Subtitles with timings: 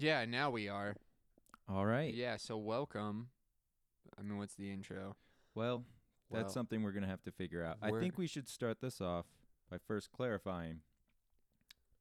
[0.00, 0.96] Yeah, now we are.
[1.68, 2.12] All right.
[2.12, 3.28] Yeah, so welcome.
[4.18, 5.14] I mean, what's the intro?
[5.54, 5.84] Well,
[6.30, 7.76] that's Well, something we're going to have to figure out.
[7.82, 9.26] I we're- think we should start this off
[9.70, 10.80] by first clarifying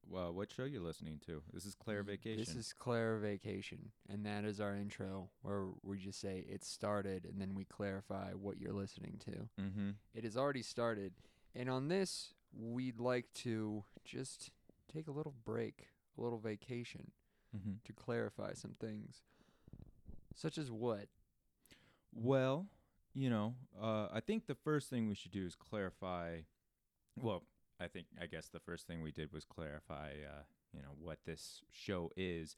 [0.07, 1.43] well, what show you're listening to.
[1.53, 2.39] This is Claire Vacation.
[2.39, 7.25] This is Claire Vacation, and that is our intro where we just say it started
[7.25, 9.49] and then we clarify what you're listening to.
[9.61, 9.89] mm-hmm.
[10.15, 11.13] It has already started,
[11.53, 14.49] and on this, we'd like to just
[14.91, 17.11] take a little break, a little vacation
[17.55, 17.71] Mm-hmm.
[17.85, 19.23] to clarify some things.
[20.35, 21.07] Such as what?
[22.13, 22.67] Well,
[23.13, 26.41] you know, uh, I think the first thing we should do is clarify.
[27.21, 27.43] Well,
[27.79, 31.19] I think I guess the first thing we did was clarify, uh, you know, what
[31.25, 32.55] this show is.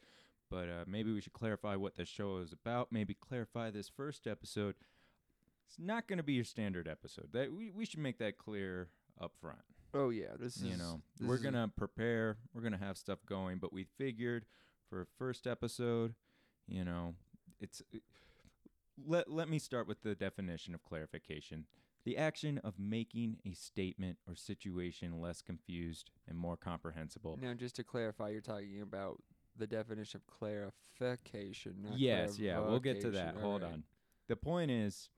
[0.50, 2.92] But uh, maybe we should clarify what this show is about.
[2.92, 4.76] Maybe clarify this first episode.
[5.68, 7.30] It's not going to be your standard episode.
[7.32, 8.90] That we we should make that clear
[9.22, 9.60] up front.
[9.94, 12.38] Oh yeah, this is you know, this we're is- gonna prepare.
[12.54, 13.60] We're gonna have stuff going.
[13.60, 14.46] But we figured
[14.92, 16.14] for a first episode,
[16.68, 17.16] you know,
[17.60, 17.82] it's
[19.08, 21.66] let let me start with the definition of clarification.
[22.04, 27.38] The action of making a statement or situation less confused and more comprehensible.
[27.40, 29.22] Now, just to clarify, you're talking about
[29.56, 31.76] the definition of clarification.
[31.84, 33.36] Not yes, yeah, we'll get to that.
[33.36, 33.42] clarification.
[33.42, 33.74] Hold Alright.
[33.76, 33.84] on.
[34.28, 35.10] The point is,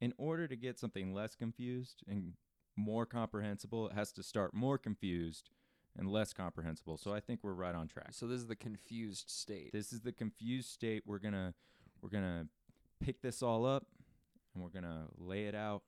[0.00, 2.32] in order to get something less confused and
[2.76, 5.50] more comprehensible, it has to start more confused
[5.98, 6.96] and less comprehensible.
[6.96, 8.08] So I think we're right on track.
[8.12, 9.72] So this is the confused state.
[9.72, 11.02] This is the confused state.
[11.06, 11.54] We're gonna
[12.00, 12.46] we're gonna
[13.00, 13.86] pick this all up
[14.54, 15.82] and we're gonna lay it out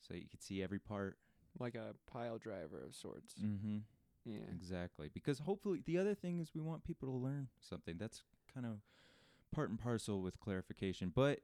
[0.00, 1.18] so you can see every part.
[1.58, 3.34] like a pile driver of sorts.
[3.42, 3.78] Mm-hmm.
[4.24, 4.38] Yeah.
[4.52, 5.08] Exactly.
[5.12, 7.96] Because hopefully the other thing is we want people to learn something.
[7.98, 8.80] That's kind of
[9.54, 11.12] part and parcel with clarification.
[11.14, 11.40] But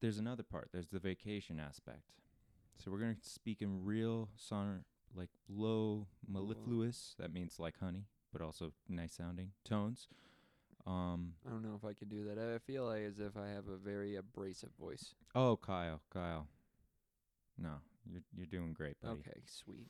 [0.00, 0.68] there's another part.
[0.72, 2.12] There's the vacation aspect.
[2.76, 4.84] So we're gonna speak in real sonor
[5.14, 7.14] like low mellifluous.
[7.18, 10.08] That means like honey, but also nice sounding tones.
[10.86, 12.38] Um I don't know if I can do that.
[12.38, 15.14] I feel like as if I have a very abrasive voice.
[15.34, 16.46] oh Kyle, Kyle.
[17.56, 17.74] No,
[18.10, 19.20] you're you're doing great, buddy.
[19.20, 19.88] Okay, sweet.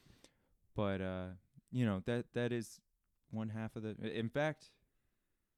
[0.76, 1.26] but uh
[1.72, 2.80] you know that that is
[3.30, 4.70] one half of the in fact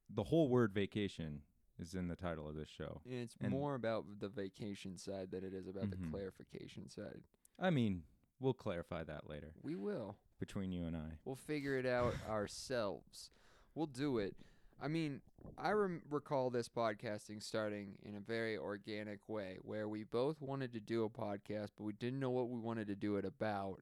[0.09, 1.41] the whole word vacation
[1.79, 5.29] is in the title of this show And it's And- more about the vacation side
[5.31, 6.09] than it is about the Mhm.
[6.11, 7.21] clarification side.
[7.59, 8.03] i mean
[8.39, 10.15] we'll clarify that later We will.
[10.39, 13.31] between you and i We'll figure it out ourselves.
[13.75, 14.35] We'll do it.
[14.81, 15.21] I mean,
[15.57, 20.71] I rem- recall this podcasting starting in a very organic way where we both wanted
[20.73, 23.81] to do a podcast, but we didn't know what we wanted to do it about.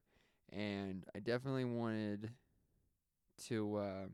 [0.50, 2.30] And I definitely wanted
[3.48, 4.06] to uh,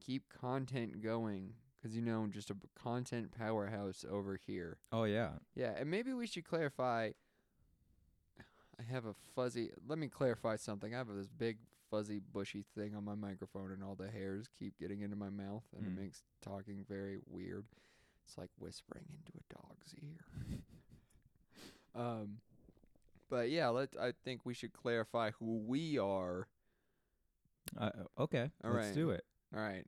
[0.00, 4.78] keep content going because, you know, just a content powerhouse over here.
[4.92, 7.10] oh yeah Yeah, and maybe we should clarify.
[8.80, 9.70] I have a fuzzy.
[9.86, 10.94] Let me clarify something.
[10.94, 11.58] I have this big
[11.90, 15.64] fuzzy bushy thing on my microphone, and all the hairs keep getting into my mouth,
[15.76, 16.00] and it Hmm.
[16.02, 17.66] makes talking very weird.
[18.24, 20.60] It's like whispering into a dog's ear.
[21.94, 22.38] um,
[23.30, 23.90] but yeah, let.
[24.00, 26.46] I think we should clarify who we are.
[27.76, 28.94] uh, okay All let's right.
[28.94, 29.24] do it
[29.54, 29.84] All right.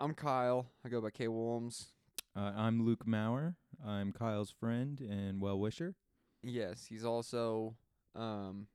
[0.00, 0.66] I'm Kyle.
[0.84, 1.26] I go by K.
[1.28, 1.92] Williams.
[2.36, 5.94] uh, i'm luke maurer i'm kyle's friend and well-wisher
[6.42, 7.74] Yes, he's also
[8.14, 8.66] um,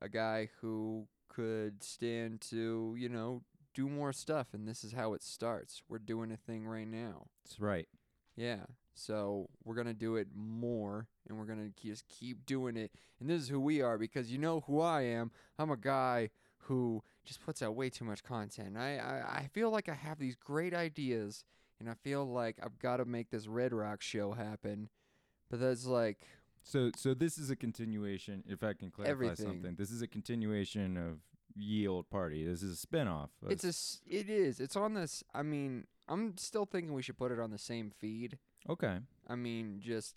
[0.00, 3.42] a guy who could stand to, you know,
[3.74, 5.82] do more stuff, and this is how it starts.
[5.88, 7.26] We're doing a thing right now.
[7.44, 7.88] that's right
[8.36, 8.64] Yeah.
[8.94, 12.92] So we're gonna do it more, and we're gonna just keep doing it.
[13.20, 15.30] And this is who we are because you know who I am.
[15.58, 16.28] I'm a guy
[16.58, 18.76] who just puts out way too much content.
[18.76, 21.44] I I, I feel like I have these great ideas,
[21.80, 24.90] and I feel like I've got to make this Red Rock show happen.
[25.52, 26.16] But that's like
[26.62, 29.46] so so this is a continuation if i can clarify Everything.
[29.46, 31.18] something this is a continuation of
[31.54, 33.74] ye old party this is a spin-off It's a.
[34.10, 34.60] It is.
[34.60, 35.22] It's on this.
[35.34, 38.38] I mean, I'm still thinking we should put it on the same feed.
[38.66, 40.14] okay I mean, just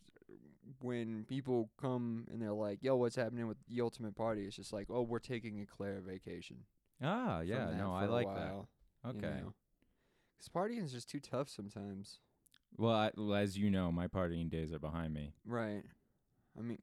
[0.81, 4.71] when people come and they're like, "Yo, what's happening with the Ultimate Party?" It's just
[4.71, 6.63] like, "Oh, we're taking a Claire vacation."
[7.03, 8.69] ah yeah no I like while,
[9.03, 9.53] that you okay know?
[10.39, 12.19] Cause partying is just too tough sometimes.
[12.77, 15.33] Well, I, well, as you know, my partying days are behind me.
[15.45, 15.83] Right.
[16.57, 16.79] I mean,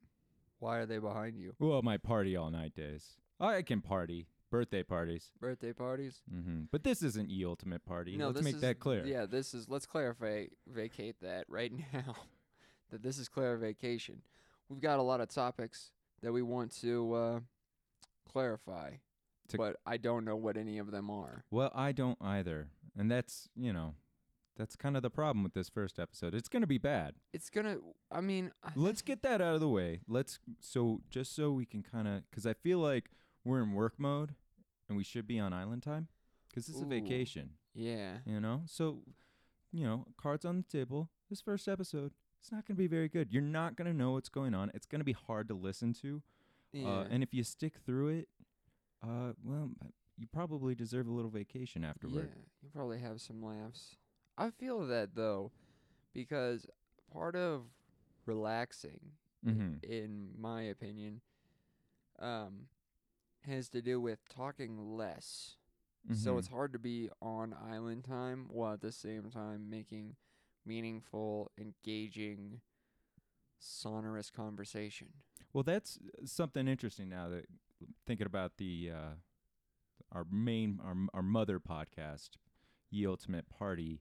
[0.58, 1.54] why are they behind you?
[1.58, 3.16] Well, my party all night days.
[3.40, 4.28] I can party.
[4.50, 5.30] Birthday parties.
[5.40, 6.20] Birthday parties?
[6.30, 8.16] hmm But this isn't E Ultimate Party.
[8.18, 9.04] No, Let's make is, that clear.
[9.06, 9.66] Yeah, this is.
[9.68, 12.14] Let's clarify, vacate that right now.
[12.90, 14.20] that this is Claire vacation.
[14.68, 15.90] We've got a lot of topics
[16.22, 17.40] that we want to uh,
[18.30, 18.90] clarify,
[19.48, 21.44] To- but I don't know what any of them are.
[21.50, 22.68] Well, I don't either.
[22.96, 23.94] And that's, you know,
[24.56, 26.34] that's kind of the problem with this first episode.
[26.34, 27.14] It's going to be bad.
[27.32, 27.78] It's gonna.
[28.10, 30.00] I mean, Let's get that out of the way.
[30.08, 33.10] Let's so just so we can kind of cuz I feel like
[33.44, 34.34] we're in work mode
[34.88, 36.08] and we should be on island time.
[36.54, 36.88] 'cause it's a Ooh.
[36.88, 37.56] vacation.
[37.74, 38.18] Yeah.
[38.26, 39.02] You know, so
[39.72, 41.10] you know, cards on the table.
[41.30, 43.32] This first episode, it's not going to be very good.
[43.32, 44.70] You're not going to know what's going on.
[44.74, 46.22] It's going to be hard to listen to.
[46.74, 46.86] Yeah.
[46.88, 48.28] Uh, and if you stick through it,
[49.02, 49.70] uh, well,
[50.18, 52.28] you probably deserve a little vacation afterward.
[52.34, 53.96] Yeah, you probably have some laughs.
[54.36, 55.52] I feel that though,
[56.12, 56.66] because
[57.12, 57.62] part of
[58.26, 59.12] relaxing,
[59.46, 59.76] Mm-hmm.
[59.82, 61.20] in my opinion,
[62.18, 62.66] um,
[63.46, 65.56] has to do with talking less.
[66.12, 66.38] So Mm-hmm.
[66.38, 70.16] it's hard to be on island time while at the same time making
[70.64, 72.60] meaningful, engaging,
[73.58, 75.08] sonorous conversation.
[75.52, 77.46] Well, that's uh, something interesting now that
[78.06, 79.10] thinking about the uh,
[80.12, 82.30] our main our our mother podcast,
[82.90, 84.00] Ye Ultimate Party.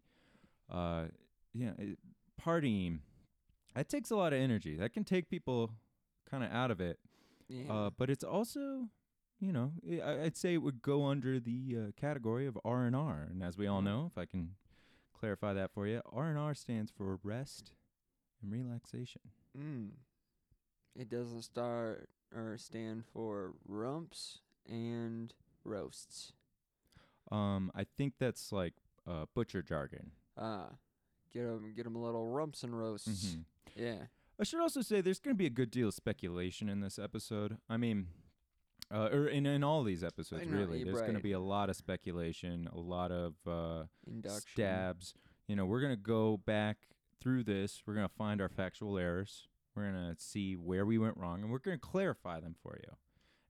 [0.72, 1.06] Uh,
[1.54, 1.98] yeah, it,
[2.42, 3.00] partying.
[3.76, 4.76] That takes a lot of energy.
[4.76, 5.72] That can take people
[6.30, 7.00] kind of out of it.
[7.50, 7.72] Yeah.
[7.72, 8.88] Uh, but it's also,
[9.40, 12.96] you know, i I'd say it would go under the uh, category of R and
[12.96, 13.28] R.
[13.30, 13.86] And as we all Mm.
[13.86, 14.56] know, if I can
[15.14, 17.74] clarify that for you, R and R stands for rest
[18.42, 19.22] and relaxation.
[19.58, 19.90] Mm.
[20.96, 24.40] It doesn't start or stand for rumps
[24.70, 25.34] and
[25.64, 26.34] roasts.
[27.32, 28.74] Um, I think that's like
[29.08, 30.12] uh, butcher jargon.
[30.38, 30.70] Ah,
[31.32, 33.36] get 'em get 'em a little rumps and roasts.
[33.36, 33.46] Mhm.
[33.76, 34.08] Yeah.
[34.40, 36.98] I should also say there's going to be a good deal of speculation in this
[36.98, 37.58] episode.
[37.70, 38.08] I mean,
[38.90, 40.84] uh, or in in all these episodes, know, really.
[40.84, 43.86] There's going to be a lot of speculation, a lot of uh,
[44.30, 45.14] stabs.
[45.48, 46.88] You know, we're going to go back
[47.20, 47.84] through this.
[47.86, 49.48] We're going to find our factual errors.
[49.76, 52.78] We're going to see where we went wrong, and we're going to clarify them for
[52.84, 52.96] you.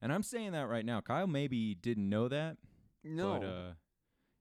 [0.00, 1.00] And I'm saying that right now.
[1.00, 2.58] Kyle maybe didn't know that,
[3.02, 3.38] No.
[3.38, 3.72] but uh,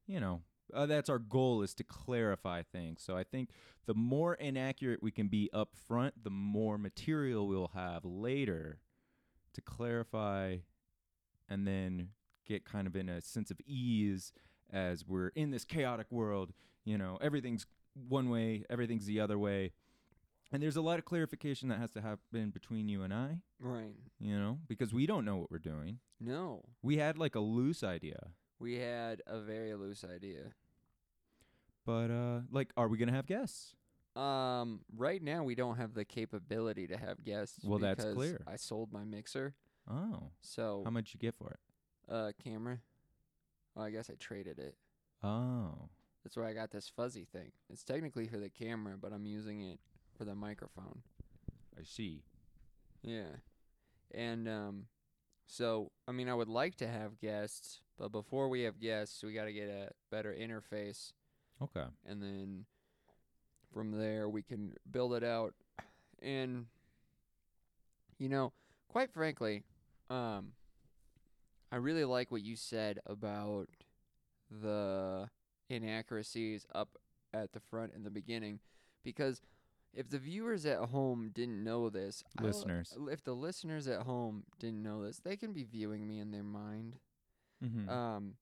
[0.06, 0.42] you know,
[0.74, 3.02] uh, that's our goal is to clarify things.
[3.04, 3.50] So I think
[3.86, 8.80] the more inaccurate we can be up front, the more material we'll have later
[9.54, 10.58] to clarify,
[11.50, 12.10] and then
[12.46, 14.32] get kind of in a sense of ease
[14.72, 16.54] as we're in this chaotic world.
[16.86, 17.66] You know, everything's
[18.08, 19.72] one way, everything's the other way.
[20.54, 23.94] And there's a lot of clarification that has to happen between you and I, right.
[24.20, 26.00] you know, because we don't know what we're doing.
[26.20, 26.66] No.
[26.82, 28.32] We had like a loose idea.
[28.62, 30.54] We had a very loose idea.
[31.86, 33.76] But uh like are we going to have guests?
[34.16, 37.64] Um, right now we don't have the capability to have guests.
[37.64, 38.42] Well, that's because clear.
[38.46, 39.56] I sold my mixer,
[39.90, 40.32] Oh.
[40.42, 41.60] so How much you get for it?
[42.14, 42.80] uh, camera.
[43.74, 44.76] Well, I guess I traded it.
[45.24, 45.88] Oh.
[46.24, 47.52] That's where I got this fuzzy thing.
[47.70, 49.80] It's technically for the camera, but I'm using it
[50.18, 51.02] for the microphone.
[51.80, 52.22] I see.
[53.02, 53.38] Yeah.
[54.14, 54.86] And um
[55.52, 59.34] so I mean I would like to have guests, but before we have guests, we
[59.34, 61.12] got to get a better interface
[61.62, 61.86] Okay.
[62.06, 62.66] and then
[63.74, 65.54] from there we can build it out.
[66.22, 66.68] And
[68.18, 68.54] you know,
[68.88, 69.64] quite frankly,
[70.10, 70.54] um
[71.72, 73.68] I really like what you said about
[74.50, 75.30] the
[75.70, 76.90] inaccuracies up
[77.34, 78.60] at the front in the beginning
[79.04, 79.42] because
[79.94, 82.98] if the viewers at home didn't know this, Listeners.
[83.10, 86.44] if the listeners at home didn't know this, they can be viewing me in their
[86.44, 86.98] mind.
[87.64, 87.90] Mhm.
[87.90, 88.38] Um,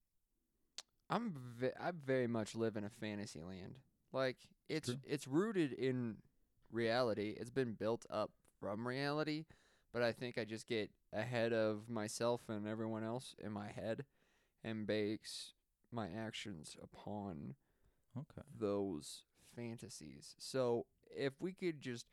[1.09, 3.79] I'm ve- I very much live in a fantasy land.
[4.11, 4.37] Like
[4.67, 4.99] it's True.
[5.03, 6.17] it's rooted in
[6.71, 7.35] reality.
[7.39, 9.45] It's been built up from reality,
[9.91, 14.05] but I think I just get ahead of myself and everyone else in my head,
[14.63, 15.53] and base
[15.91, 17.55] my actions upon
[18.15, 18.43] okay.
[18.55, 19.23] those
[19.55, 20.35] fantasies.
[20.37, 22.05] So if we could just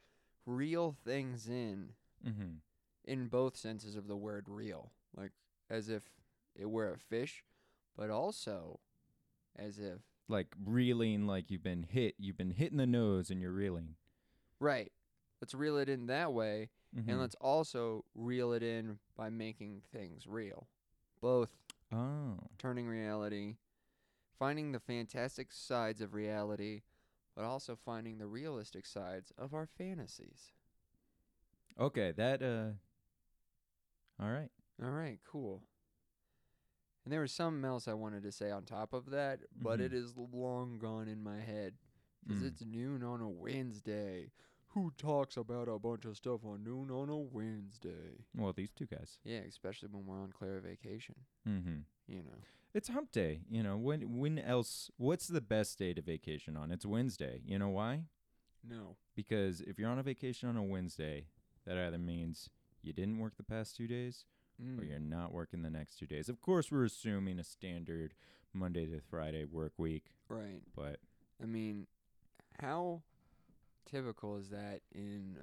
[0.46, 2.60] reel things in Mhm.
[3.04, 5.32] in both senses of the word real, like
[5.70, 6.10] as if
[6.54, 7.44] it were a fish,
[7.96, 8.80] but also
[9.54, 13.40] as if Like reeling like you've been hit, you've been hit in the nose and
[13.40, 13.96] you're reeling.
[14.58, 14.92] right.
[15.40, 17.08] Let's reel it in that way, Mhm.
[17.08, 20.66] and let's also reel it in by making things real.
[21.20, 21.50] Both
[21.92, 22.38] Oh.
[22.58, 23.58] turning reality,
[24.38, 26.82] finding the fantastic sides of reality,
[27.36, 30.52] but also finding the realistic sides of our fantasies.
[31.78, 32.70] Okay, that uh
[34.22, 34.50] All right.
[34.82, 35.62] All right, cool.
[37.04, 39.84] And there was something else I wanted to say on top of that, but Mhm.
[39.84, 41.76] it is long gone in my head.
[42.26, 42.46] 'Cause Mm.
[42.46, 44.32] it's noon on a Wednesday.
[44.70, 48.24] Who talks about a bunch of stuff on noon on a Wednesday?
[48.34, 49.18] Well, these two guys.
[49.22, 51.84] Yeah, especially when we're on Clara vacation, Mhm.
[52.08, 52.42] you know.
[52.76, 53.78] It's hump day, you know.
[53.78, 56.70] When when else what's the best day to vacation on?
[56.70, 57.40] It's Wednesday.
[57.46, 58.02] You know why?
[58.62, 58.96] No.
[59.14, 61.28] Because if you're on a vacation on a Wednesday,
[61.64, 62.50] that either means
[62.82, 64.26] you didn't work the past 2 days
[64.60, 64.88] or Mm.
[64.90, 66.28] you're not working the next 2 days.
[66.28, 68.12] Of course, we're assuming a standard
[68.52, 70.62] Monday to Friday work week, Right.
[70.74, 71.00] but
[71.40, 71.86] I mean,
[72.60, 73.02] how
[73.86, 75.38] typical is that in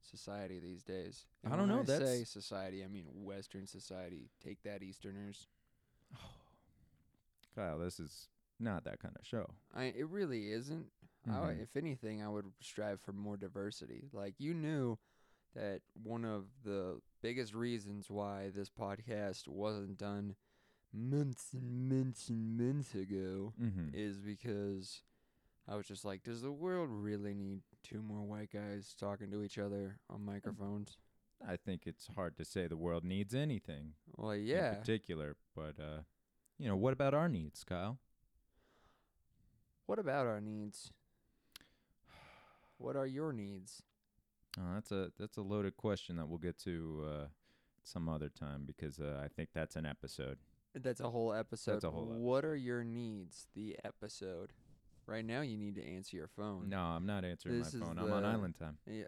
[0.00, 1.26] society these days?
[1.44, 2.82] And I don't when know, I say society.
[2.82, 4.30] I mean Western society.
[4.40, 5.46] Take that, Easterners.
[7.60, 9.46] Kyle, this is not that kind of show.
[9.74, 10.86] I it really isn't.
[11.28, 11.62] I, w- Mhm.
[11.62, 14.08] if anything, I would strive for more diversity.
[14.12, 14.98] Like you knew
[15.54, 20.36] that one of the biggest reasons why this podcast wasn't done
[20.92, 23.88] months and months and months ago Mm-hmm.
[23.94, 25.02] is because
[25.68, 29.42] I was just like, does the world really need two more white guys talking to
[29.42, 30.96] each other on microphones?
[31.46, 34.74] I think it's hard to say the world needs anything Well, in yeah.
[34.74, 36.02] particular, but uh,
[36.60, 37.98] you know, what about our needs, Kyle?
[39.86, 40.92] What about our needs?
[42.76, 43.82] What are your needs?
[44.58, 47.26] Oh, that's a that's a loaded question that we'll get to uh,
[47.82, 50.38] some other time because uh, I think that's an episode.
[50.74, 51.74] That's a whole episode.
[51.74, 53.46] That's a whole What are your needs?
[53.54, 54.52] The episode.
[55.06, 56.68] Right now, you need to answer your phone.
[56.68, 57.98] No, I'm not answering This my phone.
[57.98, 58.78] I'm on island time.
[58.86, 59.04] Yeah.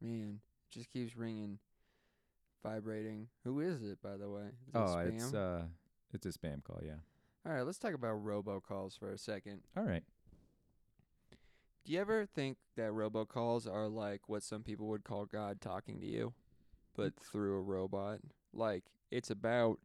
[0.00, 1.58] Man, just keeps ringing,
[2.64, 3.28] vibrating.
[3.44, 4.46] Who is it, by the way?
[4.66, 5.14] Is it Oh, spam?
[5.14, 5.62] it's uh,
[6.12, 6.80] it's a spam call.
[6.84, 6.94] Yeah.
[7.46, 9.60] All right, let's talk about robocalls for a second.
[9.76, 10.02] All right.
[11.84, 16.00] Do you ever think that robocalls are like what some people would call God talking
[16.00, 16.32] to you,
[16.96, 18.20] but through a robot?
[18.52, 19.78] Like it's about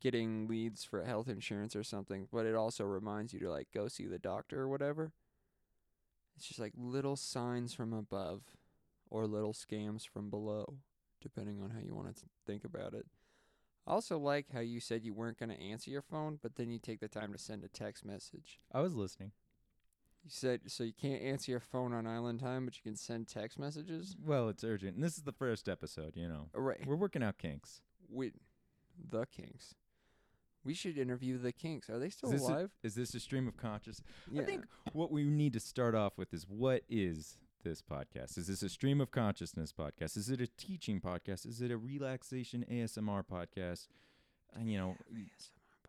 [0.00, 3.88] getting leads for health insurance or something, but it also reminds you to like go
[3.88, 5.12] see the doctor or whatever.
[6.36, 8.42] It's just like little signs from above
[9.08, 10.74] or little scams from below,
[11.24, 13.06] depending on how you want to think about it.
[13.86, 16.70] I also like how you said you weren't going to answer your phone, but then
[16.70, 18.60] you take the time to send a text message.
[18.72, 19.32] I was listening.
[20.22, 23.26] You said so you can't answer your phone on island time, but you can send
[23.28, 24.16] text messages.
[24.24, 26.16] Well, it's urgent, and this is the first episode.
[26.16, 26.86] You know, Right.
[26.86, 27.80] we're working out kinks.
[28.08, 28.32] We,
[29.10, 29.74] the Kinks.
[30.64, 31.90] We should interview the Kinks.
[31.90, 32.70] Are they still Is this a- alive?
[32.82, 34.08] Is this a stream of consciousness?
[34.30, 34.40] yeah.
[34.40, 34.64] I think
[34.94, 38.38] what we need to start off with is what is this podcast?
[38.38, 40.16] Is this a stream of consciousness podcast?
[40.16, 41.46] Is it a teaching podcast?
[41.46, 43.88] Is it a relaxation ASMR podcast?
[44.54, 44.96] And you know,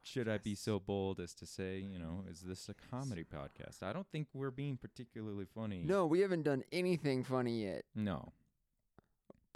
[0.02, 3.84] should I be so bold as to say, you know, is this a comedy podcast?
[3.84, 5.84] I don't think we're being particularly funny.
[5.86, 7.84] No, we haven't done anything funny yet.
[7.94, 8.32] No.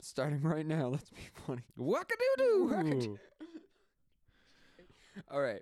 [0.02, 1.64] Starting right now, let's be funny.
[1.80, 3.18] Wackadoodoo.
[5.32, 5.62] All right.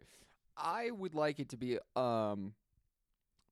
[0.57, 2.53] I would like it to be um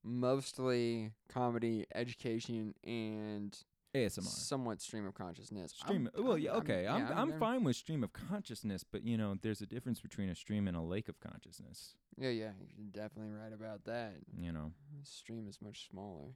[0.05, 3.57] mostly comedy, education, and
[3.95, 4.21] ASMR.
[4.23, 5.71] somewhat stream of consciousness.
[5.71, 6.09] Stream.
[6.15, 6.87] I'm- well, I'm- yeah, I'm- okay.
[6.87, 10.35] I'm I'm, fine with stream of consciousness, but you know, there's a difference between a
[10.35, 11.95] stream and a lake of consciousness.
[12.17, 14.13] Yeah, yeah, you're definitely right about that.
[14.37, 14.71] You know,
[15.03, 16.31] Stream is much smaller.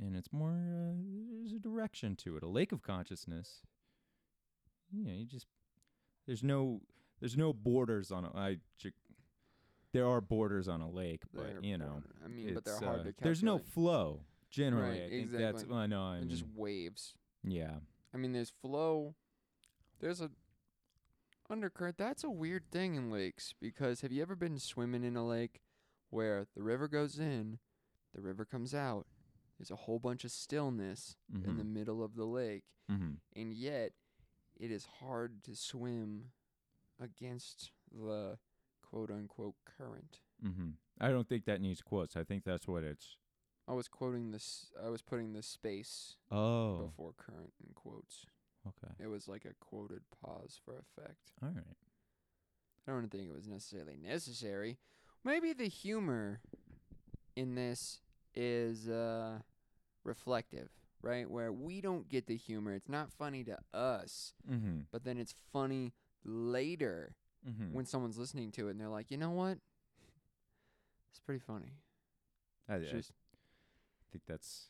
[0.00, 0.94] and it's more uh,
[1.40, 2.42] there's a direction to it.
[2.42, 3.62] A lake of consciousness.
[4.92, 5.46] You know, you just
[6.26, 6.82] there's no
[7.20, 8.56] there's no borders on a I
[9.92, 12.74] there are borders on a lake, but They're you know, border- I mean, but they're
[12.74, 13.22] it's, hard uh, to calculate.
[13.22, 14.98] There's no flow generally.
[15.00, 15.64] Right, I think that's exactly.
[15.70, 16.02] well, I know.
[16.02, 17.14] I and just mean, waves.
[17.44, 17.76] yeah.
[18.14, 19.14] I mean, there's flow.
[20.00, 20.30] There's a
[21.50, 21.96] undercurrent.
[21.98, 25.60] That's a weird thing in lakes because have you ever been swimming in a lake
[26.10, 27.58] where the river goes in,
[28.14, 29.06] the river comes out,
[29.58, 31.72] there's a whole bunch of stillness in the Mhm.
[31.72, 33.14] middle of the lake, Mm-hmm.
[33.36, 33.92] and yet
[34.56, 36.32] it is hard to swim
[36.98, 38.38] against the
[38.90, 40.20] quote unquote current.
[40.44, 40.70] Mm-hmm.
[41.00, 42.16] I don't think that needs quotes.
[42.16, 43.16] I think that's what it's.
[43.68, 44.66] I was quoting this.
[44.84, 46.78] I was putting the space Oh.
[46.86, 48.26] before current in quotes.
[48.66, 48.92] Okay.
[48.98, 51.32] It was like a quoted pause for effect.
[51.42, 51.64] All right.
[52.86, 54.78] I don't think it was necessarily necessary.
[55.24, 56.40] Maybe the humor
[57.36, 58.00] in this
[58.34, 59.40] is uh,
[60.04, 60.70] reflective,
[61.02, 61.28] right?
[61.30, 62.72] Where we don't get the humor.
[62.72, 64.80] It's not funny to us, Mm-hmm.
[64.90, 65.92] but then it's funny
[66.24, 67.14] later
[67.48, 67.72] Mm-hmm.
[67.72, 69.58] when someone's listening to it and they're like, you know what?
[71.10, 71.72] It's pretty funny.
[72.68, 73.12] I, It's I just,
[74.12, 74.68] think that's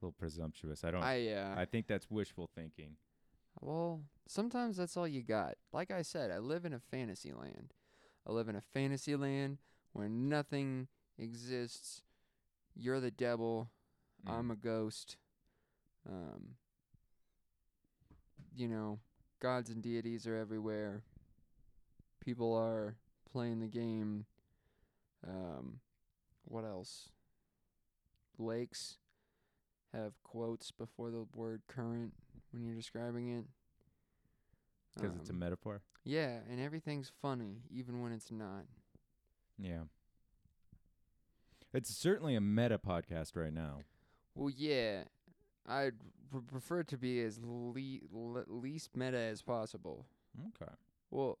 [0.00, 0.82] a little presumptuous.
[0.82, 1.02] I don't.
[1.02, 2.96] I, uh, I think that's wishful thinking.
[3.60, 5.54] Well, sometimes that's all you got.
[5.72, 7.74] Like I said, I live in a fantasy land.
[8.26, 9.58] I live in a fantasy land
[9.92, 12.02] where nothing exists.
[12.74, 13.70] You're the devil.
[14.26, 14.32] Mm.
[14.32, 15.16] I'm a ghost.
[16.08, 16.54] Um,
[18.54, 18.98] you know,
[19.40, 21.02] gods and deities are everywhere.
[22.24, 22.96] People are
[23.30, 24.26] playing the game.
[25.26, 25.80] Um,
[26.44, 27.10] what else?
[28.38, 28.98] Lakes
[29.92, 32.12] have quotes before the word current
[32.52, 33.44] when you're describing it.
[34.94, 35.80] because it's a Um, metaphor.
[36.02, 38.66] yeah, and everything's funny, even when it's not.
[39.56, 39.84] Yeah.
[41.72, 43.82] It's certainly a meta podcast right now.
[44.34, 45.04] Well, yeah,
[45.66, 45.94] I'd
[46.30, 50.06] pr- prefer it to be as le- le- least meta as possible.
[50.48, 50.72] Okay.
[51.10, 51.38] Well,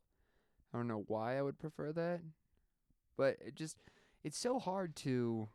[0.72, 2.20] I don't know why I would prefer that,
[3.16, 3.78] but it just
[4.24, 5.48] it's so hard to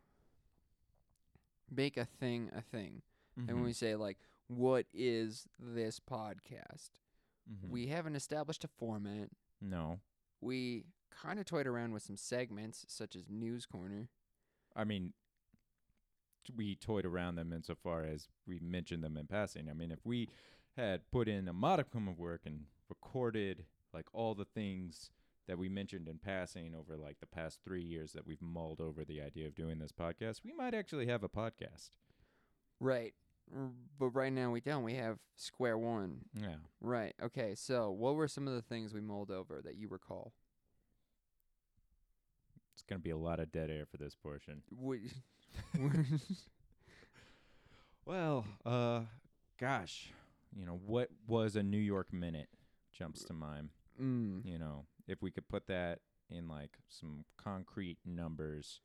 [1.70, 3.02] make a thing a thing.
[3.36, 6.90] And when we say like, what is this podcast?
[7.50, 7.68] Mhm.
[7.68, 9.30] We haven't established a format.
[9.60, 10.00] no.
[10.40, 14.08] We kind of toyed around with some segments such as News Corner.
[14.76, 15.14] I mean,
[16.54, 19.70] we toyed around them insofar as we mentioned them in passing.
[19.70, 20.28] I mean, if we
[20.76, 25.10] had put in a modicum of work and recorded like all the things
[25.46, 29.04] that we mentioned in passing over like the past three years that we've mulled over
[29.04, 31.90] the idea of doing this podcast, we might actually have a podcast.
[32.80, 33.14] Right.
[33.98, 34.82] But right now we don't.
[34.84, 36.22] We have Square One.
[36.34, 36.56] Yeah.
[36.80, 37.14] Right.
[37.22, 37.54] Okay.
[37.54, 40.32] So, what were some of the things we mulled over that you recall?
[42.72, 44.62] It's going to be a lot of dead air for this portion.
[44.76, 45.12] Would-
[48.06, 49.00] Well, uh,
[49.58, 50.12] gosh,
[50.54, 52.48] you know, what was a New York minute
[52.92, 53.70] jumps to mind.
[54.00, 58.80] Mm, You know, if we could put that in like some concrete numbers,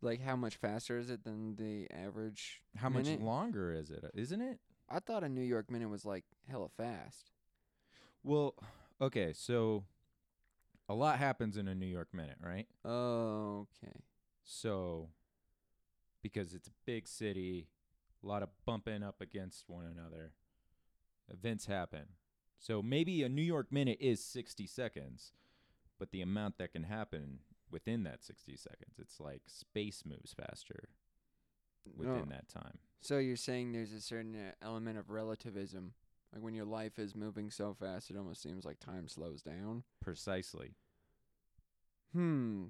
[0.00, 2.62] like how much faster is it than the average?
[2.76, 4.04] how much longer is it?
[4.14, 4.58] Isn't it?
[4.88, 7.30] I thought a New York minute was like hella fast.
[8.24, 8.54] Well,
[9.00, 9.84] okay, so
[10.88, 12.66] a lot happens in a New York minute, right?
[12.84, 13.92] Oh, okay.
[14.44, 15.08] So,
[16.22, 17.68] because it's a big city,
[18.22, 20.32] a lot of bumping up against one another,
[21.32, 22.06] events happen.
[22.62, 25.32] So maybe a New York minute is 60 seconds,
[25.98, 27.40] but the amount that can happen
[27.72, 30.88] within that 60 seconds, it's like space moves faster
[31.96, 32.36] within No.
[32.36, 32.78] that time.
[33.00, 35.94] So you're saying there's a certain uh, element of relativism,
[36.32, 39.82] like when your life is moving so fast, it almost seems like time slows down.
[40.00, 40.76] Precisely.
[42.12, 42.66] Hmm.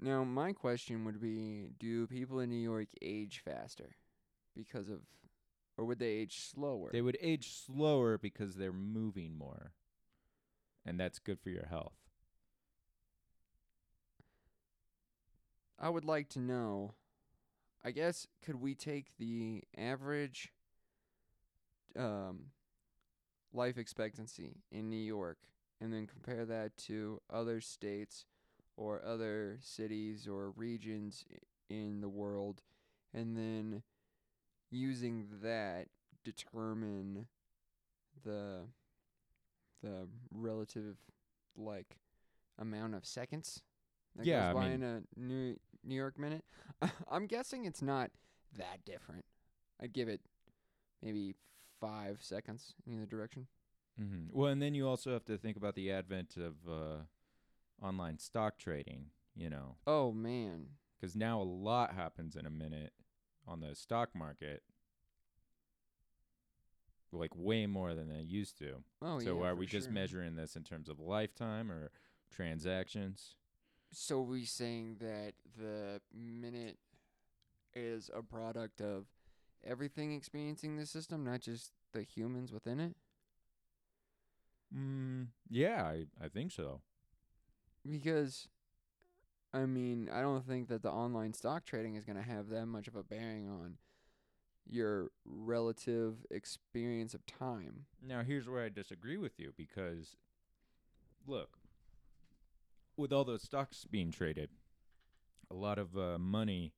[0.00, 3.96] Now my question would be: Do people in New York age faster
[4.56, 5.00] because of,
[5.76, 6.90] or would they age slower?
[6.92, 9.72] They would age slower because they're moving more.
[10.86, 11.94] And that's good for your health.
[15.78, 16.94] I would like to know.
[17.84, 20.52] I guess could we take the average
[21.96, 22.46] um
[23.52, 25.38] life expectancy in New York
[25.80, 28.24] and then compare that to other states
[28.76, 31.24] or other cities or regions
[31.68, 32.62] in the world
[33.12, 33.82] and then
[34.74, 35.86] using that
[36.24, 37.26] determine
[38.24, 38.60] the
[39.82, 40.96] the relative
[41.56, 41.96] like
[42.58, 43.62] amount of seconds
[44.16, 46.44] that Yeah, goes I by mean- in a New New York minute.
[47.10, 48.10] I'm guessing it's not
[48.56, 49.24] that different.
[49.80, 50.20] I'd give it
[51.02, 51.34] maybe
[51.80, 53.46] five seconds in either direction.
[54.00, 54.36] Mm-hmm.
[54.36, 58.56] Well, and then you also have to think about the advent of uh, online stock
[58.58, 60.66] trading, you know, Oh man,
[60.98, 62.92] because now a lot happens in a minute
[63.46, 64.62] on the stock market,
[67.12, 68.82] like way more than they used to.
[69.02, 69.24] oh yeah.
[69.24, 69.92] so are for we just sure.
[69.92, 71.90] measuring this in terms of lifetime or
[72.30, 73.34] transactions?
[73.92, 76.78] So we saying that the minute
[77.74, 79.06] is a product of
[79.64, 82.96] everything experiencing the system, not just the humans within it?
[84.76, 86.80] Mm, yeah, I, I think so.
[87.88, 88.48] Because
[89.54, 92.66] I mean, I don't think that the online stock trading is going to have that
[92.66, 93.76] much of a bearing on
[94.68, 97.86] your relative experience of time.
[98.04, 100.16] Now, here's where I disagree with you because,
[101.24, 101.58] look,
[102.96, 104.50] with all those stocks being traded,
[105.50, 106.72] a lot of uh, money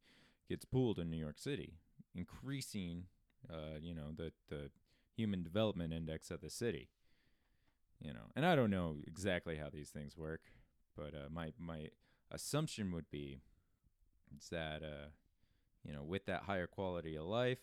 [0.47, 1.79] gets pooled in New York City,
[2.15, 3.05] increasing,
[3.51, 4.71] uh, you know, the the
[5.17, 6.91] human development index of the city.
[8.01, 10.43] You know, and I don't know exactly how these things work,
[10.95, 11.89] but uh, my my
[12.31, 13.39] assumption would be
[14.37, 15.09] is that uh,
[15.87, 17.59] you know, with that higher quality of life,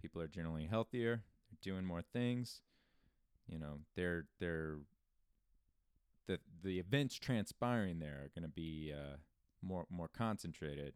[0.00, 2.62] people are generally healthier, they're doing more things.
[3.46, 4.78] You know, they're they're
[6.26, 9.16] the the events transpiring there are going to be uh,
[9.62, 10.94] more more concentrated.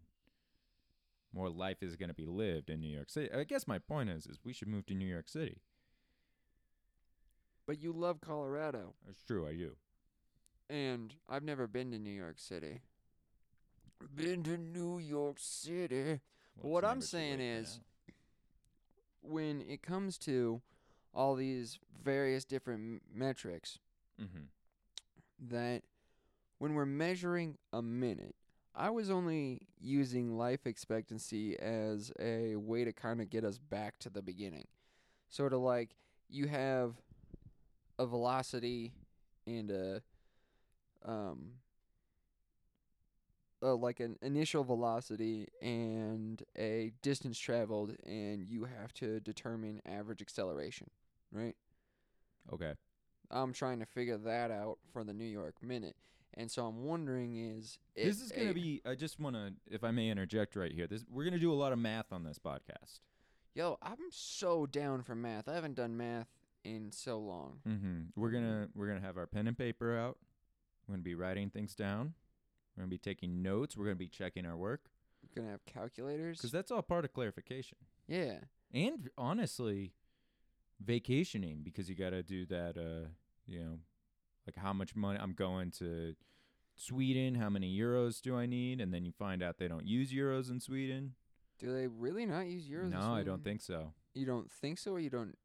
[1.33, 3.31] More life is going to be lived in New York City.
[3.33, 5.61] I guess my point is, is we should move to New York City.
[7.69, 9.47] But you love Colorado, That's true.
[9.47, 9.77] I do.
[10.71, 12.81] And I've never been to New York City.
[14.15, 16.21] Been to New York City.
[16.57, 17.85] Well, What I'm saying is- now.
[19.23, 20.63] When it comes to
[21.13, 23.79] all these various different m- metrics,
[24.19, 24.49] Mhm.
[25.41, 25.85] that
[26.59, 28.35] when we're measuring a minute,
[28.75, 33.99] I was only using life expectancy as a way to kind of get us back
[33.99, 34.69] to the beginning.
[35.29, 35.95] Sort of like
[36.29, 36.97] you have
[37.99, 38.95] a velocity
[39.47, 40.03] and a
[41.05, 41.53] um
[43.63, 50.23] uh, like an initial velocity and a distance traveled and you have to determine average
[50.23, 50.89] acceleration,
[51.33, 51.57] right?
[52.53, 52.73] Okay.
[53.31, 55.97] I'm trying to figure that out for the New York minute.
[56.35, 58.81] And so I'm wondering is this is going to be.
[58.87, 60.87] I just want to, if I may interject right here.
[60.87, 63.01] This we're going to do a lot of math on this podcast.
[63.55, 65.49] Yo, I'm so down for math.
[65.49, 66.29] I haven't done math
[66.65, 67.59] in so long.
[67.69, 67.99] Mm-hmm.
[68.15, 70.19] We're gonna we're gonna have our pen and paper out.
[70.91, 72.15] We're going to be writing things down.
[72.77, 73.77] We're going to be taking notes.
[73.77, 74.91] We're going to be checking our work
[75.23, 76.37] We're gonna have calculators.
[76.39, 77.79] because that's all part of clarification.
[78.09, 78.39] yeah.
[78.73, 79.93] And honestly,
[80.85, 82.77] vacationing because you got to do that.
[82.77, 83.09] Uh,
[83.47, 83.79] you know,
[84.47, 86.15] like how much money I'm going to
[86.77, 87.35] Sweden.
[87.35, 88.81] How many euros do I need?
[88.81, 91.15] And then you find out they don't use euros in Sweden.
[91.59, 92.85] Do they really not use euros?
[92.85, 93.93] in no, I don't think so.
[94.15, 95.37] You don't think so, or you don't?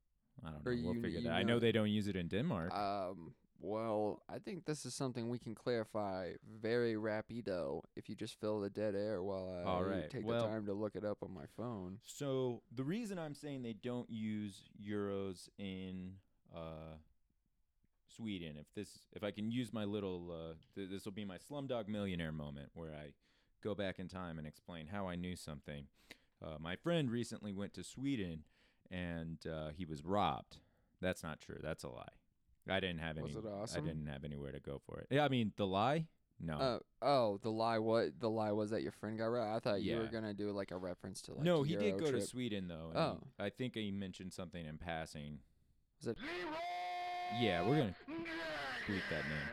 [0.45, 0.81] I don't Or know.
[0.86, 1.34] We'll you- figure you that.
[1.34, 2.73] I know know- they don't use it in Denmark.
[2.73, 3.34] Um.
[3.62, 8.60] Well, I think this is something we can clarify very rapido if you just fill
[8.60, 11.20] the dead air while I All right, take well- the time to look it up
[11.24, 12.00] on my phone.
[12.04, 16.13] So the reason I'm saying they don't use euros in
[16.56, 16.98] uh,
[18.15, 21.38] Sweden, if this, if I can use my little, uh, th- this will be my
[21.38, 23.13] Slumdog Millionaire moment where I
[23.63, 25.88] go back in time and explain how I knew something.
[26.44, 28.44] Uh, my friend recently went to Sweden
[28.91, 30.58] and uh, he was robbed.
[31.02, 31.60] That's not true.
[31.62, 32.10] That's a lie.
[32.69, 33.28] I didn't have any.
[33.28, 33.84] Was it awesome?
[33.84, 35.08] I didn't have anywhere to go for it.
[35.12, 36.08] Yeah, I mean the lie.
[36.41, 36.58] No.
[36.58, 37.80] Uh, oh, the lie.
[37.80, 39.56] What the lie was that your friend got robbed?
[39.56, 41.43] I thought you were gonna do like a reference to like.
[41.43, 42.23] no, he did Euro go to trip.
[42.23, 42.89] Sweden though.
[42.89, 43.19] and Oh.
[43.38, 45.39] he- I think he mentioned something in passing.
[45.99, 46.17] Was it?
[47.39, 47.95] Yeah, we're gonna
[48.86, 49.47] tweet that name.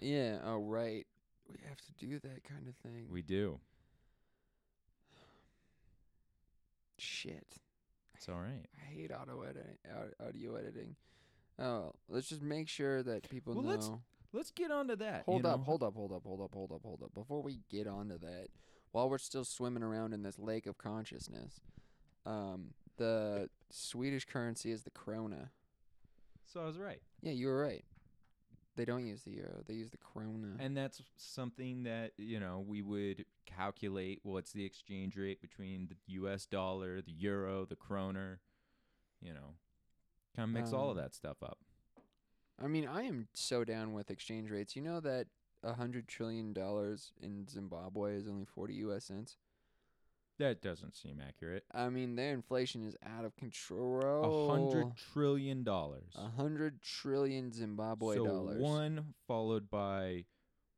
[0.00, 0.38] Yeah.
[0.44, 1.06] Oh, right.
[1.50, 3.08] We have to do that kind of thing.
[3.10, 3.58] We do.
[6.98, 7.58] Shit.
[8.14, 8.66] It's all right.
[8.80, 9.78] I hate auto editing,
[10.24, 10.96] audio editing.
[11.58, 13.70] Oh, let's just make sure that people Well, know.
[13.70, 13.90] let's
[14.32, 15.22] Let's get on to that.
[15.24, 15.64] hold up, know?
[15.64, 17.14] hold up, hold up, hold up, hold up, hold up.
[17.14, 18.48] Before we get onto that,
[18.92, 21.60] while we're still swimming around in this lake of consciousness,
[22.26, 25.48] um, the Swedish currency is the krona.
[26.52, 27.00] So I was right.
[27.22, 27.84] Yeah, you were right.
[28.76, 30.54] They don't use the euro; they use the krona.
[30.60, 35.96] And that's something that, you know, we would calculate what's the exchange rate between the
[36.20, 38.40] US dollar, the euro, the kroner,
[39.20, 39.54] you know.
[40.38, 41.58] Kind of mix all of Um, that stuff up.
[42.62, 44.76] I mean, I am so down with exchange rates.
[44.76, 45.26] You know that
[45.64, 49.06] a hundred trillion dollars in Zimbabwe is only forty U.S.
[49.06, 49.36] cents.
[50.38, 51.64] That doesn't seem accurate.
[51.72, 54.48] I mean, their inflation is out of control.
[54.48, 56.12] A hundred trillion dollars.
[56.14, 58.60] A hundred trillion Zimbabwe so dollars.
[58.62, 60.24] one followed by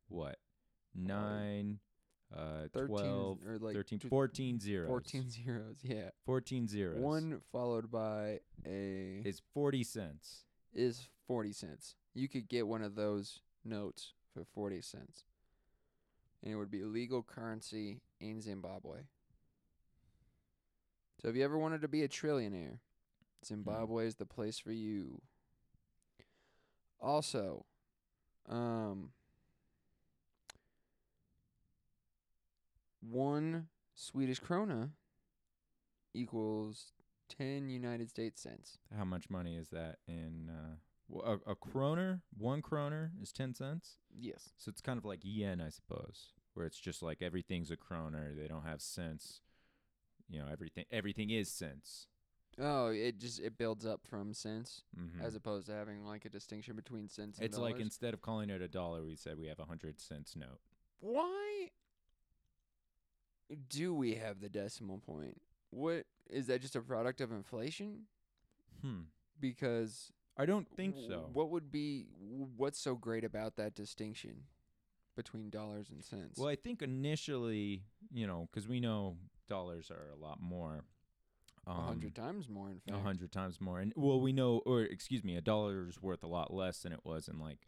[0.09, 0.39] what?
[0.95, 1.81] Nine,
[2.37, 4.89] uh, 13 12, or like 13, 14 zeros.
[4.89, 5.77] 14 zeros.
[5.83, 6.11] Yeah.
[6.27, 6.99] 14 zeros.
[6.99, 10.45] One followed by a is 40 cents.
[10.73, 11.97] is 40 cents.
[12.15, 15.25] You could get one of those notes for 40 cents.
[16.43, 19.01] And it would be legal currency in Zimbabwe.
[21.21, 22.79] So if you ever wanted to be a trillionaire,
[23.45, 25.21] Zimbabwe is the place for you.
[27.01, 27.65] Also,
[28.49, 29.11] um
[33.01, 34.91] one Swedish krona
[36.15, 36.93] equals
[37.29, 38.79] 10 United States cents.
[38.97, 40.77] How much money is that in uh
[41.25, 42.23] a, a kroner?
[42.39, 43.97] One kroner is 10 cents.
[44.17, 44.51] Yes.
[44.57, 48.33] So it's kind of like yen, I suppose, where it's just like everything's a kroner.
[48.37, 49.41] They don't have cents.
[50.29, 52.07] You know, everything everything is cents.
[52.61, 56.29] Oh, it just it builds up from cents hmm as opposed to having like a
[56.29, 59.49] distinction between cents and it's like instead of calling it a dollar, we said we
[59.49, 60.61] have a hundred cents note.
[61.01, 61.71] Why
[63.69, 65.41] do we have the decimal point?
[65.71, 68.03] What is that just a product of inflation?
[68.83, 69.01] Hmm.
[69.41, 71.29] Because I don't think so.
[71.33, 72.07] What would be
[72.57, 74.45] what's so great about that distinction
[75.17, 76.39] between dollars and cents?
[76.39, 77.83] Well, I think initially,
[78.13, 79.17] you know, because we know
[79.49, 80.85] dollars are a lot more.
[81.67, 82.97] a Um, hundred times more, in fact.
[82.97, 83.81] a hundred times more.
[83.81, 86.93] And well, we know, or excuse me, a dollar is worth a lot less than
[86.93, 87.59] it was in like,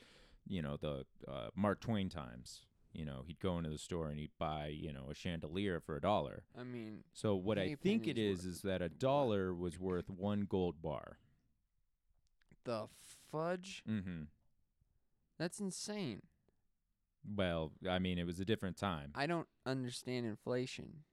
[0.46, 2.60] you know, the uh, Mark Twain times.
[2.92, 5.96] You know, he'd go into the store and he'd buy, you know, a chandelier for
[5.96, 6.44] a dollar.
[6.58, 10.46] I mean, So what I think it is is that a dollar was worth one
[10.48, 11.18] gold bar.
[12.64, 12.86] the
[13.30, 13.82] fudge.
[13.88, 14.22] Mm-hmm.
[15.38, 16.22] That's insane.
[17.36, 19.12] Well, I mean, it was a different time.
[19.14, 21.04] I don't understand inflation.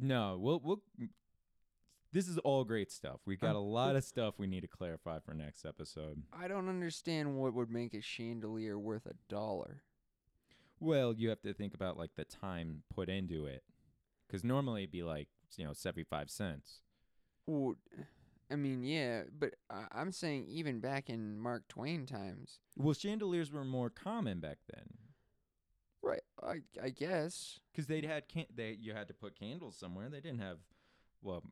[0.00, 0.82] No, we'll we'll.
[2.12, 3.20] This is all great stuff.
[3.26, 6.22] We got Uh, a lot of stuff we need to clarify for next episode.
[6.32, 9.82] I don't understand what would make a chandelier worth a dollar.
[10.80, 13.62] Well, you have to think about like the time put into it,
[14.26, 16.80] because normally it'd be like you know seventy five cents.
[17.46, 17.74] Well,
[18.50, 23.50] I mean, yeah, but I I'm saying even back in Mark Twain times, Well, chandeliers
[23.52, 24.84] were more common back then,
[26.02, 26.22] right?
[26.42, 27.58] I I guess.
[27.72, 30.08] because they'd had can- they you had to put candles somewhere.
[30.08, 30.58] They didn't have,
[31.22, 31.42] well,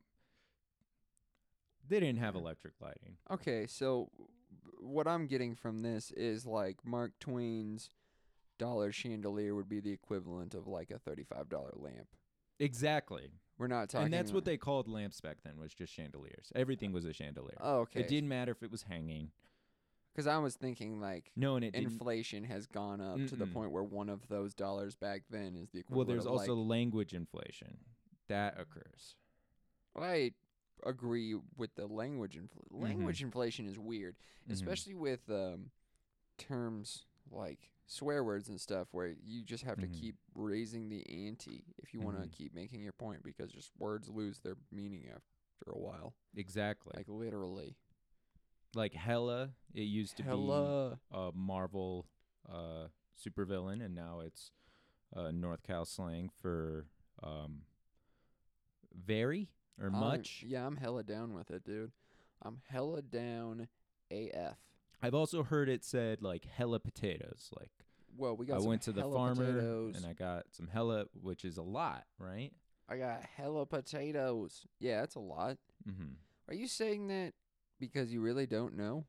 [1.87, 3.17] they didn't have electric lighting.
[3.31, 4.09] Okay, so
[4.79, 7.89] what I'm getting from this is like Mark Twain's
[8.57, 12.07] dollar chandelier would be the equivalent of like a thirty-five dollar lamp.
[12.59, 14.05] Exactly, We're not talking.
[14.05, 16.51] and that's what they called lamps back then was just chandeliers.
[16.55, 17.57] Everything was a chandelier.
[17.61, 17.99] Oh, okay.
[17.99, 19.29] It didn't matter if it was hanging.
[20.11, 21.91] Because I was thinking like No, and it didn't.
[21.91, 25.69] inflation has gone up to the point where one of those dollars back then is
[25.69, 26.07] the equivalent.
[26.07, 27.77] Well, there's also like, language inflation
[28.27, 29.15] that occurs.
[29.95, 30.31] I
[30.83, 32.83] agree with the language infl- Mm-hmm.
[32.83, 34.15] language inflation is weird,
[34.49, 34.53] Mhm.
[34.53, 35.69] especially with um,
[36.39, 39.93] terms like swear words and stuff, where you just have to Mhm.
[39.99, 44.09] keep raising the ante if you want to keep making your point, because just words
[44.09, 47.75] lose their meaning after a while, exactly like literally.
[48.75, 49.55] like Hella.
[49.73, 50.99] It used to Hella.
[51.11, 52.05] be a Marvel
[52.47, 54.51] uh, supervillain, and now it's
[55.15, 56.85] uh, NorCal slang for
[57.23, 57.63] um,
[58.93, 60.43] very or much.
[60.45, 61.91] yeah, I'm hella down with it, dude.
[62.41, 63.67] I'm hella down
[64.11, 64.57] AF.
[65.01, 67.49] I've also heard it said like hella potatoes.
[67.57, 67.71] Like
[68.17, 68.57] Well, we got.
[68.57, 69.95] I some went to the farmer potatoes.
[69.97, 72.51] and I got some hella, which is a lot, right?
[72.89, 74.65] I got hella potatoes.
[74.79, 75.57] Yeah, that's a lot.
[75.87, 76.13] Mm-hmm.
[76.49, 77.33] Are you saying that
[77.79, 79.05] because you really don't know?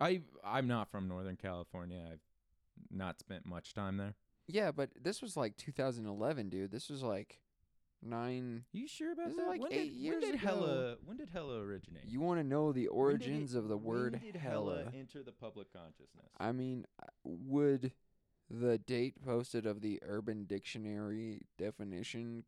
[0.00, 2.00] I I'm not from Northern California.
[2.12, 2.20] I've
[2.90, 4.14] not spent much time there.
[4.48, 6.70] Yeah, but this was like 2011, dude.
[6.70, 7.40] This was like
[8.06, 8.64] nine.
[8.72, 9.48] you sure about This is that?
[9.48, 10.48] like when eight did, years when did ago.
[10.48, 12.04] hella when did hella originate?
[12.08, 14.90] You want to know the did it- origins of the word when did hella?
[14.96, 16.26] enter the public consciousness?
[16.38, 16.86] I mean,
[17.24, 17.92] would
[18.50, 22.44] the date posted of the Urban Dictionary definition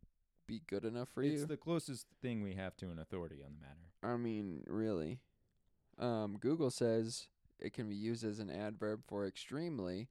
[0.46, 1.38] be good enough for it's you?
[1.40, 3.74] It's the closest thing we have to an authority on the matter.
[4.02, 5.18] I mean, really.
[5.98, 7.26] Um, Google says
[7.58, 10.08] it can be used as an adverb for extremely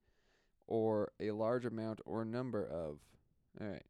[0.66, 2.98] or a large amount or number of.
[3.58, 3.82] All right.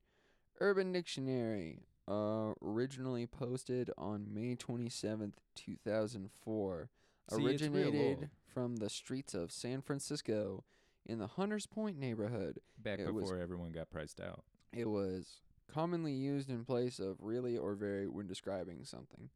[0.60, 6.90] Urban Dictionary, uh, originally posted on May 27th, 2004,
[7.30, 10.64] See, originated from the streets of San Francisco
[11.06, 12.60] in the Hunters Point neighborhood.
[12.78, 14.44] Back It was- before everyone got priced out.
[14.72, 19.30] It was commonly used in place of really or very when describing something.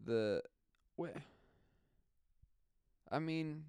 [0.00, 0.42] The
[0.96, 1.16] what?
[3.10, 3.66] I mean,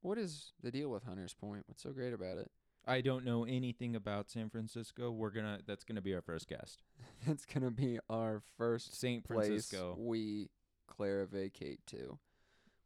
[0.00, 1.64] what is the deal with Hunters Point?
[1.68, 2.50] What's so great about it?
[2.86, 5.10] I don't know anything about San Francisco.
[5.10, 6.82] We're gonna that's gonna be our first guest.
[7.26, 9.96] That's gonna be our first Saint place Francisco.
[9.98, 10.50] we
[10.88, 12.18] clarivacate to.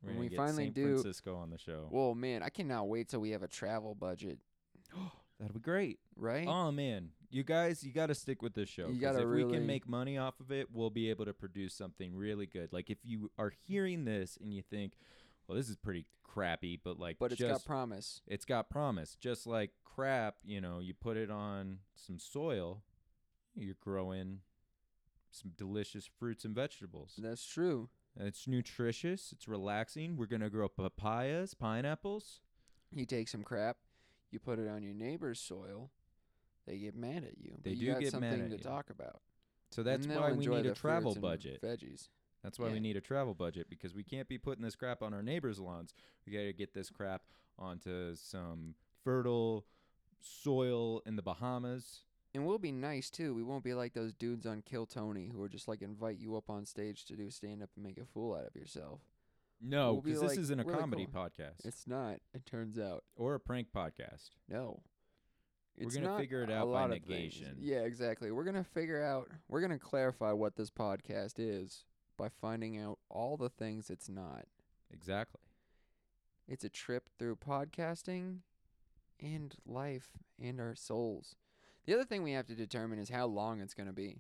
[0.03, 1.89] We're when gonna we get finally Saint do- Francisco on the show.
[1.91, 4.39] Well, man, I cannot wait till we have a travel budget,
[5.39, 5.99] That'd be great.
[6.17, 6.47] right?
[6.47, 8.87] Oh man, you guys, you got to stick with this show.
[8.89, 11.25] You 'cause gotta if we really- can make money off of it, we'll be able
[11.27, 12.73] to produce something really good.
[12.73, 14.95] Like if you are hearing this and you think,
[15.51, 18.23] "Well, this is pretty crappy," but like, but it's just, got promise.
[18.29, 19.17] it's got promise.
[19.21, 22.85] Just like crap, you know, you put it on some soil,
[23.57, 24.43] you're growing
[25.33, 27.19] some delicious fruits and vegetables.
[27.19, 27.89] That's true.
[28.17, 29.33] And it's nutritious.
[29.33, 30.17] It's relaxing.
[30.17, 32.43] We're gonna grow papayas, pineapples.
[32.93, 33.79] You take some crap,
[34.31, 35.91] you put it on your neighbor's soil,
[36.65, 37.57] they get mad at you.
[37.63, 38.63] They but do you got get mad something at to you.
[38.63, 39.21] talk about.
[39.71, 41.61] So that's why we need a travel budget.
[41.61, 42.09] Veggies.
[42.43, 42.73] That's why Yeah.
[42.75, 45.59] we need a travel budget because we can't be putting this crap on our neighbors'
[45.61, 45.93] lawns.
[46.27, 47.23] We got to get this crap
[47.59, 48.75] onto some
[49.05, 49.67] fertile
[50.21, 52.05] soil in the Bahamas.
[52.35, 53.35] And we'll be nice too.
[53.35, 56.37] We won't be like those dudes on Kill Tony who are just like invite you
[56.37, 59.01] up on stage to do stand up and make a fool out of yourself.
[59.61, 61.23] No, We'll be, because this like, isn't a comedy cool.
[61.25, 62.21] podcast It's not.
[62.33, 63.05] It turns out.
[63.17, 64.31] or a prank podcast.
[64.49, 64.81] No.
[65.77, 67.09] We're gonna figure it out by of things.
[67.09, 67.57] negation.
[67.59, 68.31] Yeah, exactly.
[68.31, 69.29] We're gonna figure out.
[69.49, 71.85] We're gonna clarify what this podcast is
[72.21, 74.45] by finding out all the things it's not.
[74.93, 75.41] Exactly.
[76.47, 78.41] It's a trip through podcasting
[79.19, 80.11] and life
[80.43, 81.37] and our souls.
[81.87, 84.19] The other thing we have to determine is how long it's going to be.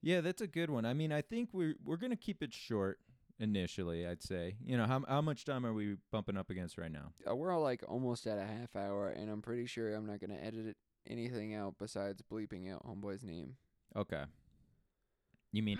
[0.00, 0.86] Yeah, that's a good one.
[0.86, 2.98] I mean, I think we're we're gonna keep it short
[3.40, 4.06] initially.
[4.06, 4.56] I'd say.
[4.62, 7.12] You know, how how much time are we bumping up against right now?
[7.26, 10.20] Uh, we're all like almost at a half hour, and I'm pretty sure I'm not
[10.20, 10.76] going to edit it,
[11.08, 13.56] anything out besides bleeping out Homeboy's name.
[13.96, 14.24] Okay.
[15.52, 15.78] You mean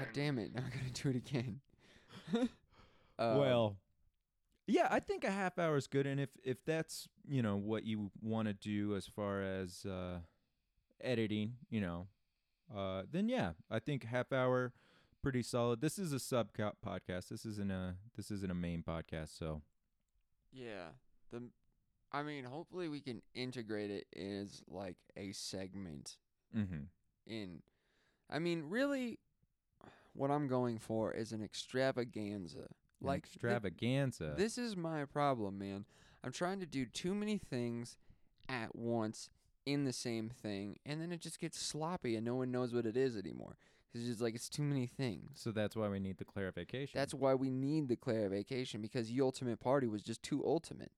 [0.00, 0.54] God damn it.
[0.54, 1.60] Now I'm going to do it again.
[2.34, 2.46] Uh,
[3.38, 3.76] well
[4.66, 7.84] yeah i think a half hour is good and if if that's you know what
[7.84, 10.18] you want to do as far as uh
[11.02, 12.06] editing you know
[12.74, 14.72] uh then yeah i think half hour
[15.22, 19.36] pretty solid this is a sub podcast this isn't a this isn't a main podcast
[19.36, 19.60] so
[20.52, 20.90] Yeah.
[21.30, 21.42] The
[22.12, 26.16] I mean, hopefully we can integrate it as like a segment
[26.56, 26.84] mm-hmm.
[27.26, 27.62] in
[28.28, 29.18] I mean, really
[30.14, 32.68] what I'm going for is an extravaganza.
[33.02, 35.84] Like thi- extravaganza this is my problem, man.
[36.22, 37.96] I'm trying to do too many things
[38.48, 39.30] at once
[39.64, 42.84] in the same thing, and then it just gets sloppy and no one knows what
[42.86, 43.56] it is anymore.
[43.94, 45.30] It's just like it's too many things.
[45.34, 49.20] so that's why we need the clarification That's why we need the clarification because the
[49.20, 50.92] ultimate party was just too ultimate,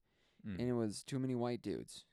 [0.47, 0.59] Mm.
[0.59, 2.05] and it was too many white dudes.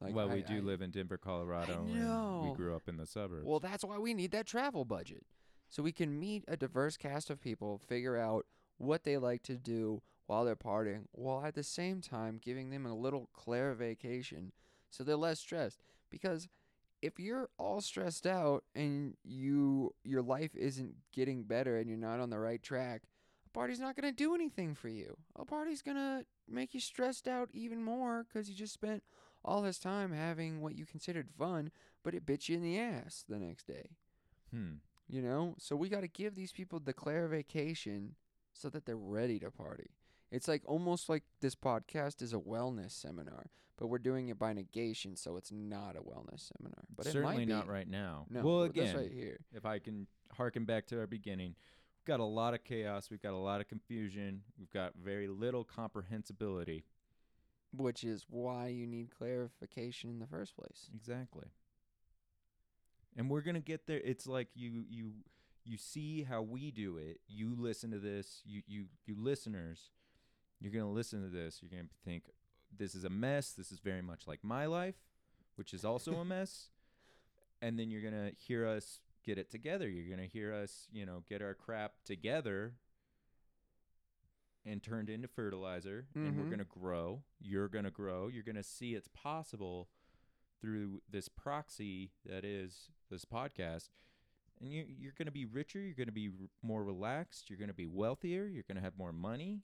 [0.00, 2.48] Like, well I- we do I- live in denver colorado and know.
[2.50, 5.24] we grew up in the suburbs Well, that's why we need that travel budget.
[5.68, 8.46] So we can meet a diverse cast of people, figure out
[8.78, 12.84] what they like to do while they're partying, while at the same time giving them
[12.84, 14.52] a little Claire vacation
[14.90, 15.82] so they're less stressed.
[16.10, 16.48] Because
[17.02, 22.20] if you're all stressed out and you your life isn't getting better and you're not
[22.20, 23.02] on the right track,
[23.44, 25.16] a party's not going to do anything for you.
[25.36, 29.02] A party's going to make you stressed out even more cuz you just spent
[29.44, 31.70] all this time having what you considered fun,
[32.02, 33.90] but it bit you in the ass the next day.
[34.50, 34.76] Hmm.
[35.08, 35.54] You know?
[35.58, 38.16] So we got to give these people the Claire vacation
[38.52, 39.90] so that they're ready to party.
[40.30, 43.46] It's like almost like this podcast is a wellness seminar,
[43.78, 46.84] but we're doing it by negation, so it's not a wellness seminar.
[46.94, 48.26] But Certainly it might not right now.
[48.28, 49.38] No, well, again, right here.
[49.52, 51.54] if I can harken back to our beginning,
[51.94, 53.08] we've got a lot of chaos.
[53.10, 54.42] We've got a lot of confusion.
[54.58, 56.84] We've got very little comprehensibility.
[57.76, 60.90] Which is why you need clarification in the first place.
[60.94, 61.46] Exactly.
[63.16, 64.00] And we're gonna get there.
[64.04, 65.12] It's like you you
[65.64, 67.20] you see how we do it.
[67.26, 68.42] You listen to this.
[68.44, 69.90] You you you listeners,
[70.60, 71.60] you're gonna listen to this.
[71.62, 72.30] You're gonna think
[72.76, 73.52] this is a mess.
[73.52, 74.96] This is very much like my life,
[75.56, 76.68] which is also a mess.
[77.62, 79.88] And then you're gonna hear us get it together.
[79.88, 82.74] You're gonna hear us, you know, get our crap together
[84.66, 86.48] and turned into fertilizer and we're Mhm.
[86.50, 87.22] going to grow.
[87.38, 88.26] You're going to grow.
[88.26, 89.88] You're going to see it's possible
[90.60, 93.88] through this proxy that is this podcast.
[94.60, 97.58] And you you're going to be richer, you're going to be r- more relaxed, you're
[97.58, 99.62] going to be wealthier, you're going to have more money.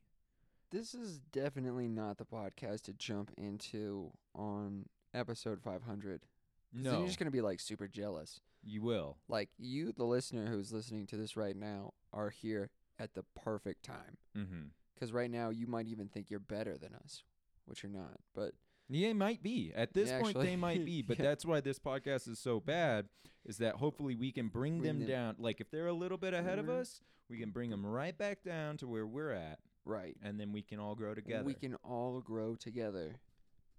[0.70, 6.20] This is definitely not the podcast to jump into on episode 500.
[6.22, 6.28] 'Cause
[6.72, 8.40] Then No, you're just going to be like super jealous.
[8.64, 9.18] you will.
[9.28, 13.82] Like you, the listener who's listening to this right now, are here at the perfect
[13.82, 14.18] time.
[14.36, 14.70] Mhm.
[14.94, 17.24] Because right now you might even think you're better than us,
[17.64, 18.20] which you're not.
[18.34, 18.54] But
[18.92, 19.72] Yeah, might be.
[19.74, 20.46] At this Yeah, point actually.
[20.48, 21.24] they might be, but Yeah.
[21.24, 23.08] that's why this podcast is so bad
[23.44, 25.36] is that hopefully we can bring, Bring them, them- down.
[25.38, 26.80] Like if they're a little bit ahead of Mhm.
[26.80, 30.52] us, we can bring them right back down to where we're at right, and then
[30.52, 31.44] we can all grow together.
[31.44, 33.16] we can all grow together.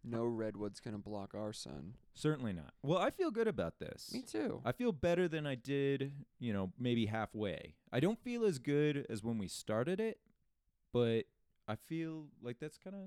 [0.04, 1.96] No redwood's gonna block our sun.
[2.14, 2.74] Certainly not.
[2.82, 4.12] Well, I feel good about this.
[4.14, 4.62] Me too.
[4.66, 7.76] I feel better than I did, you know, maybe halfway.
[7.92, 10.20] I don't feel as good as when we started it,
[10.92, 11.26] but
[11.68, 13.02] I feel like that's kind of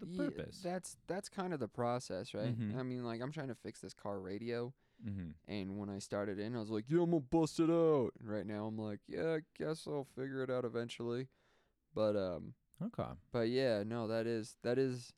[0.00, 0.60] the Ye- purpose.
[0.64, 2.58] That's that's kind of the process, right?
[2.58, 2.76] Mhm.
[2.76, 4.72] I mean, like I'm trying to fix this car radio,
[5.06, 5.30] mm-hmm.
[5.46, 8.28] and when I started in, I was like, "Yeah, I'm gonna bust it out." And
[8.28, 11.28] right now, I'm like, "Yeah, I guess I'll figure it out eventually."
[11.94, 13.10] But um, Okay.
[13.30, 15.12] but yeah, no, that is that is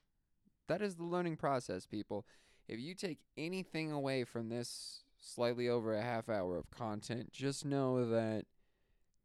[0.69, 2.27] that is the learning process, people.
[2.69, 7.65] If you take anything away from this slightly over a half hour of content, just
[7.65, 8.45] know that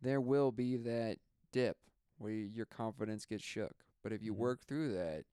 [0.02, 1.18] there will be that
[1.52, 1.78] dip
[2.18, 3.76] where your confidence gets shook.
[4.04, 4.38] But if you Mhm.
[4.38, 5.26] work through that,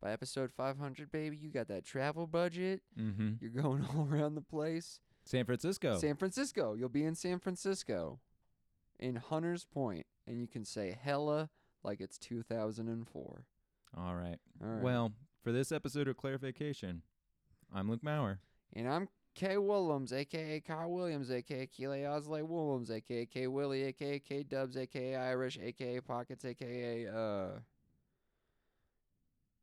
[0.00, 2.82] by episode 500, baby, you got that travel budget.
[2.98, 3.34] Mm-hmm.
[3.40, 5.00] You're going all around the place.
[5.24, 5.98] San Francisco.
[5.98, 6.74] San Francisco.
[6.74, 8.18] You'll be in San Francisco
[8.98, 11.50] in Hunter's Point, and you can say hella
[11.84, 13.44] like it's 2004.
[13.96, 14.38] all right.
[14.62, 14.82] All right.
[14.82, 17.02] Well, for this episode of Clarification,
[17.72, 18.40] I'm Luke Maurer.
[18.72, 24.18] And I'm K Willems, aka Kyle Williams, aka Keeley Osley Willems, aka K Willie, aka
[24.18, 27.58] K Dubs, aka Irish, aka Pockets, aka uh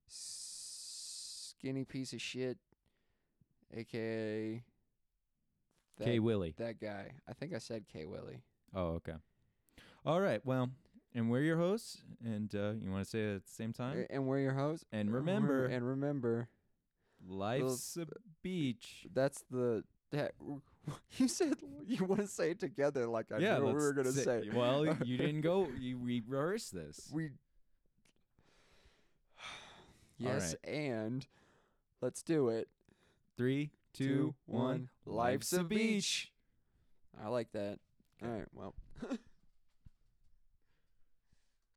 [0.07, 2.57] skinny piece of shit,
[3.75, 4.63] aka
[5.97, 6.55] that, K Willie.
[6.57, 7.11] that guy.
[7.27, 8.41] I think I said K Willie.
[8.73, 9.15] Oh, okay.
[10.05, 10.43] All right.
[10.45, 10.69] Well,
[11.13, 14.05] and we're your hosts, and uh, you want to say it at the same time?
[14.09, 14.85] And we're your host.
[14.91, 16.49] And remember, and remember,
[17.27, 18.05] life's a uh,
[18.41, 19.05] beach.
[19.13, 20.33] that's the that
[21.17, 21.55] you said
[21.87, 24.49] you want to say it together like I yeah, knew what we were gonna say.
[24.53, 25.67] Well, you didn't go.
[25.79, 27.09] You rehearsed this.
[27.11, 27.29] We.
[30.21, 31.25] Yes, and
[32.01, 32.67] let's do it.
[33.37, 34.89] Three, two, one.
[35.05, 36.33] Life's a beach.
[37.23, 37.79] I like that.
[38.21, 38.47] All right.
[38.53, 38.75] Well.